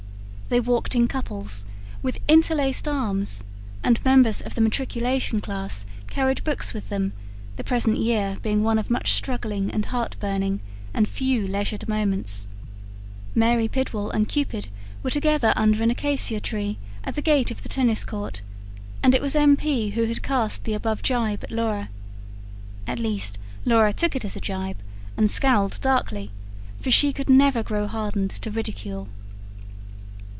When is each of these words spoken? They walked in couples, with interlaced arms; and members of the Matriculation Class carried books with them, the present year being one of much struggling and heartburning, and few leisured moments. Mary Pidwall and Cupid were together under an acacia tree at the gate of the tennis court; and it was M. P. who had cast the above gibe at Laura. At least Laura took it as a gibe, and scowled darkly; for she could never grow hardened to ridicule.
They 0.53 0.59
walked 0.59 0.95
in 0.95 1.07
couples, 1.07 1.65
with 2.03 2.19
interlaced 2.27 2.85
arms; 2.85 3.41
and 3.85 4.03
members 4.03 4.41
of 4.41 4.53
the 4.53 4.59
Matriculation 4.59 5.39
Class 5.39 5.85
carried 6.09 6.43
books 6.43 6.73
with 6.73 6.89
them, 6.89 7.13
the 7.55 7.63
present 7.63 7.95
year 7.97 8.35
being 8.41 8.61
one 8.61 8.77
of 8.77 8.89
much 8.89 9.13
struggling 9.13 9.71
and 9.71 9.85
heartburning, 9.85 10.59
and 10.93 11.07
few 11.07 11.47
leisured 11.47 11.87
moments. 11.87 12.47
Mary 13.33 13.69
Pidwall 13.69 14.09
and 14.11 14.27
Cupid 14.27 14.67
were 15.03 15.09
together 15.09 15.53
under 15.55 15.81
an 15.83 15.89
acacia 15.89 16.41
tree 16.41 16.77
at 17.05 17.15
the 17.15 17.21
gate 17.21 17.49
of 17.49 17.63
the 17.63 17.69
tennis 17.69 18.03
court; 18.03 18.41
and 19.01 19.15
it 19.15 19.21
was 19.21 19.35
M. 19.35 19.55
P. 19.55 19.91
who 19.91 20.03
had 20.03 20.21
cast 20.21 20.65
the 20.65 20.73
above 20.73 21.01
gibe 21.01 21.45
at 21.45 21.51
Laura. 21.51 21.87
At 22.87 22.99
least 22.99 23.37
Laura 23.63 23.93
took 23.93 24.17
it 24.17 24.25
as 24.25 24.35
a 24.35 24.41
gibe, 24.41 24.79
and 25.15 25.31
scowled 25.31 25.79
darkly; 25.79 26.29
for 26.81 26.91
she 26.91 27.13
could 27.13 27.29
never 27.29 27.63
grow 27.63 27.87
hardened 27.87 28.31
to 28.31 28.51
ridicule. 28.51 29.07